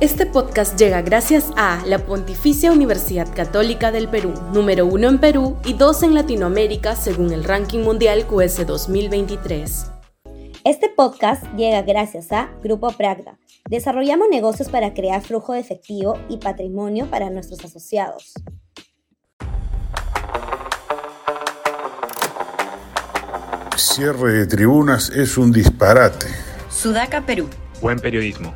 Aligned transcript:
Este 0.00 0.24
podcast 0.24 0.78
llega 0.78 1.02
gracias 1.02 1.52
a 1.58 1.84
la 1.84 1.98
Pontificia 1.98 2.72
Universidad 2.72 3.28
Católica 3.34 3.92
del 3.92 4.08
Perú, 4.08 4.32
número 4.50 4.86
uno 4.86 5.10
en 5.10 5.18
Perú 5.18 5.58
y 5.62 5.74
dos 5.74 6.02
en 6.02 6.14
Latinoamérica 6.14 6.96
según 6.96 7.34
el 7.34 7.44
ranking 7.44 7.80
mundial 7.80 8.26
QS 8.26 8.66
2023. 8.66 9.90
Este 10.64 10.88
podcast 10.88 11.44
llega 11.54 11.82
gracias 11.82 12.32
a 12.32 12.48
Grupo 12.62 12.90
Pragda. 12.92 13.38
Desarrollamos 13.68 14.28
negocios 14.30 14.70
para 14.70 14.94
crear 14.94 15.20
flujo 15.20 15.52
de 15.52 15.60
efectivo 15.60 16.18
y 16.30 16.38
patrimonio 16.38 17.04
para 17.10 17.28
nuestros 17.28 17.62
asociados. 17.62 18.32
Cierre 23.76 24.32
de 24.32 24.46
tribunas 24.46 25.10
es 25.10 25.36
un 25.36 25.52
disparate. 25.52 26.26
Sudaca, 26.70 27.20
Perú. 27.26 27.50
Buen 27.82 27.98
periodismo 27.98 28.54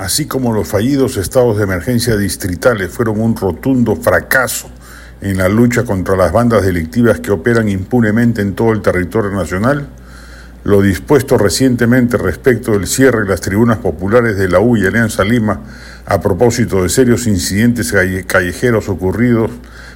así 0.00 0.24
como 0.24 0.54
los 0.54 0.66
fallidos 0.66 1.18
estados 1.18 1.58
de 1.58 1.64
emergencia 1.64 2.16
distritales 2.16 2.90
fueron 2.90 3.20
un 3.20 3.36
rotundo 3.36 3.96
fracaso 3.96 4.70
en 5.20 5.36
la 5.36 5.46
lucha 5.46 5.84
contra 5.84 6.16
las 6.16 6.32
bandas 6.32 6.62
delictivas 6.62 7.20
que 7.20 7.30
operan 7.30 7.68
impunemente 7.68 8.40
en 8.40 8.54
todo 8.54 8.72
el 8.72 8.80
territorio 8.80 9.30
nacional, 9.30 9.88
lo 10.64 10.80
dispuesto 10.80 11.36
recientemente 11.36 12.16
respecto 12.16 12.72
del 12.72 12.86
cierre 12.86 13.24
de 13.24 13.28
las 13.28 13.42
tribunas 13.42 13.76
populares 13.76 14.38
de 14.38 14.48
la 14.48 14.60
U 14.60 14.78
y 14.78 14.86
Alianza 14.86 15.22
Lima 15.22 15.60
a 16.06 16.18
propósito 16.18 16.82
de 16.82 16.88
serios 16.88 17.26
incidentes 17.26 17.94
callejeros 18.26 18.88
ocurridos 18.88 19.50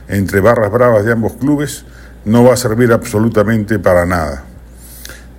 entre 0.09 0.41
barras 0.41 0.71
bravas 0.71 1.07
de 1.07 1.13
ambos 1.13 1.33
clubes 1.33 1.87
no 2.27 2.45
va 2.45 2.55
a 2.55 2.59
servir 2.59 2.93
absolutamente 2.93 3.79
para 3.79 4.05
nada. 4.05 4.45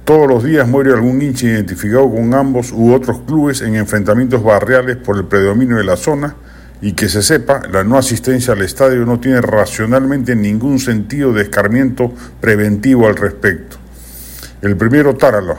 Todos 0.06 0.28
los 0.28 0.44
días 0.44 0.68
muere 0.68 0.94
algún 0.94 1.20
hincha 1.20 1.48
identificado 1.48 2.08
con 2.12 2.32
ambos 2.36 2.72
u 2.72 2.94
otros 2.94 3.22
clubes 3.26 3.62
en 3.62 3.74
enfrentamientos 3.74 4.44
barriales 4.44 4.98
por 4.98 5.18
el 5.18 5.26
predominio 5.26 5.78
de 5.78 5.84
la 5.84 5.98
zona 5.98 6.36
y 6.80 6.94
que 6.94 7.10
se 7.10 7.24
sepa, 7.24 7.64
la 7.72 7.84
no 7.84 7.98
asistencia 7.98 8.54
al 8.54 8.62
estadio 8.62 9.04
no 9.08 9.20
tiene 9.20 9.42
racionalmente 9.42 10.36
ningún 10.36 10.78
sentido 10.78 11.34
de 11.34 11.42
escarmiento 11.42 12.14
preventivo 12.40 13.08
al 13.08 13.16
respecto. 13.16 13.78
El 14.62 14.78
primero 14.78 15.16
Táralo, 15.16 15.58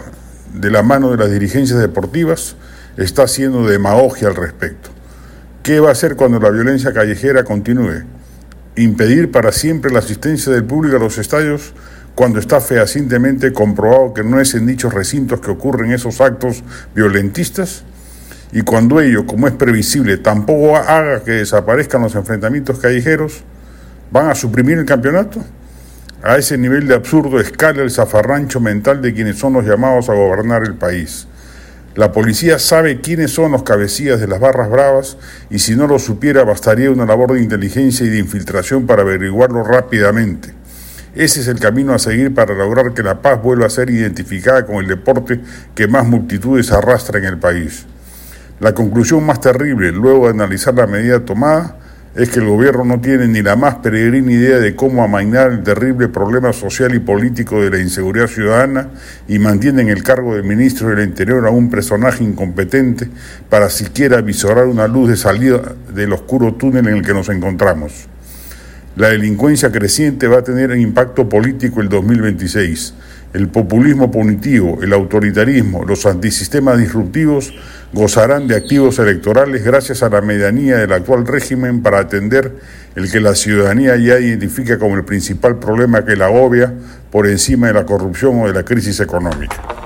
de 0.55 0.71
la 0.71 0.85
mano 0.85 1.11
de 1.11 1.17
las 1.17 1.33
dirigencias 1.33 1.81
deportivas, 1.81 2.55
está 2.97 3.25
haciendo 3.25 3.67
demagogia 3.67 4.29
al 4.29 4.37
respecto. 4.37 4.91
¿Qué 5.65 5.81
va 5.81 5.89
a 5.89 5.93
hacer 5.93 6.15
cuando 6.15 6.39
la 6.39 6.51
violencia 6.51 6.93
callejera 6.93 7.43
continúe? 7.43 8.05
¿Impedir 8.77 9.33
para 9.33 9.51
siempre 9.51 9.91
la 9.91 9.99
asistencia 9.99 10.53
del 10.53 10.63
público 10.63 10.95
a 10.95 11.01
los 11.01 11.19
estadios? 11.19 11.73
Cuando 12.17 12.41
está 12.41 12.63
fehacientemente 12.63 13.53
comprobado 13.53 14.15
que 14.15 14.25
no 14.25 14.41
es 14.41 14.55
en 14.55 14.67
dichos 14.67 14.93
recintos 14.93 15.39
que 15.39 15.51
ocurren 15.51 15.93
esos 15.93 16.23
actos 16.23 16.65
violentistas, 16.95 17.85
y 18.53 18.63
cuando 18.63 19.03
ello, 19.03 19.27
como 19.27 19.47
es 19.49 19.53
previsible, 19.53 20.17
tampoco 20.17 20.77
haga 20.77 21.23
que 21.23 21.33
desaparezcan 21.33 22.01
los 22.01 22.15
enfrentamientos 22.15 22.79
callejeros, 22.79 23.43
¿van 24.11 24.31
a 24.31 24.35
suprimir 24.35 24.79
el 24.79 24.87
campeonato? 24.87 25.45
A 26.23 26.39
ese 26.39 26.57
nivel 26.57 26.89
de 26.89 26.95
absurdo 26.95 27.39
escala 27.39 27.83
el 27.83 27.91
zafarrancho 27.91 28.61
mental 28.61 29.03
de 29.03 29.13
quienes 29.13 29.39
son 29.39 29.53
los 29.53 29.67
llamados 29.67 30.09
a 30.09 30.15
gobernar 30.15 30.63
el 30.65 30.75
país. 30.75 31.29
La 31.97 32.13
policía 32.13 32.59
sabe 32.59 33.03
quiénes 33.03 33.31
son 33.31 33.53
los 33.53 33.63
cabecillas 33.63 34.21
de 34.21 34.27
las 34.27 34.41
barras 34.41 34.71
bravas 34.71 35.19
y 35.51 35.59
si 35.59 35.77
no 35.77 35.87
lo 35.87 35.99
supiera 35.99 36.45
bastaría 36.45 36.91
una 36.91 37.05
labor 37.05 37.35
de 37.35 37.43
inteligencia 37.43 38.07
y 38.07 38.09
de 38.09 38.19
infiltración 38.19 38.87
para 38.87 39.03
averiguarlo 39.03 39.63
rápidamente. 39.65 40.56
Ese 41.17 41.41
es 41.41 41.49
el 41.49 41.59
camino 41.59 41.95
a 41.95 41.99
seguir 41.99 42.35
para 42.35 42.55
lograr 42.55 42.93
que 42.93 43.03
la 43.03 43.23
paz 43.23 43.43
vuelva 43.43 43.65
a 43.65 43.71
ser 43.71 43.89
identificada 43.89 44.67
con 44.67 44.77
el 44.77 44.87
deporte 44.87 45.41
que 45.75 45.89
más 45.89 46.07
multitudes 46.07 46.71
arrastra 46.71 47.19
en 47.19 47.25
el 47.25 47.39
país. 47.39 47.87
La 48.61 48.75
conclusión 48.75 49.25
más 49.25 49.41
terrible, 49.41 49.93
luego 49.93 50.27
de 50.27 50.35
analizar 50.35 50.75
la 50.75 50.87
medida 50.87 51.25
tomada, 51.25 51.79
es 52.15 52.29
que 52.29 52.41
el 52.41 52.47
gobierno 52.47 52.85
no 52.85 53.01
tiene 53.01 53.29
ni 53.29 53.41
la 53.41 53.57
más 53.57 53.77
peregrina 53.77 54.31
idea 54.31 54.59
de 54.59 54.77
cómo 54.77 55.03
amainar 55.03 55.53
el 55.53 55.63
terrible 55.63 56.09
problema 56.09 56.53
social 56.53 56.95
y 56.95 56.99
político 56.99 57.63
de 57.63 57.71
la 57.71 57.79
inseguridad 57.79 58.27
ciudadana 58.27 58.91
y 59.27 59.39
mantiene 59.39 59.81
en 59.83 59.89
el 59.89 60.03
cargo 60.03 60.35
de 60.35 60.43
ministro 60.43 60.91
del 60.91 61.09
Interior 61.09 61.47
a 61.47 61.51
un 61.51 61.71
personaje 61.71 62.25
incompetente 62.25 63.09
para 63.49 63.71
siquiera 63.71 64.21
visorar 64.21 64.67
una 64.67 64.87
luz 64.87 65.09
de 65.09 65.17
salida 65.17 65.63
del 65.95 66.13
oscuro 66.13 66.53
túnel 66.55 66.89
en 66.89 66.97
el 66.97 67.03
que 67.03 67.15
nos 67.15 67.31
encontramos. 67.31 68.07
La 68.97 69.11
delincuencia 69.11 69.71
creciente 69.71 70.27
va 70.27 70.39
a 70.39 70.43
tener 70.43 70.71
un 70.71 70.81
impacto 70.81 71.29
político 71.29 71.83
el 71.83 71.91
2026. 71.91 72.95
El 73.35 73.49
populismo 73.49 74.11
punitivo, 74.11 74.79
el 74.83 74.95
autoritarismo, 74.95 75.85
los 75.85 76.07
antisistemas 76.07 76.79
disruptivos 76.79 77.53
gozarán 77.93 78.49
de 78.49 78.57
activos 78.57 78.99
electorales 78.99 79.63
gracias 79.63 80.03
a 80.03 80.09
la 80.09 80.23
medianía 80.23 80.79
del 80.79 80.93
actual 80.93 81.27
régimen 81.27 81.83
para 81.83 81.99
atender 81.99 82.55
el 82.95 83.13
que 83.13 83.21
la 83.21 83.35
ciudadanía 83.35 83.97
ya 83.97 84.19
identifica 84.19 84.79
como 84.79 84.97
el 84.97 85.05
principal 85.05 85.59
problema 85.59 86.07
que 86.07 86.17
la 86.17 86.31
obvia 86.31 86.73
por 87.11 87.27
encima 87.27 87.67
de 87.67 87.75
la 87.75 87.85
corrupción 87.85 88.41
o 88.41 88.47
de 88.47 88.55
la 88.55 88.65
crisis 88.65 88.99
económica. 89.01 89.86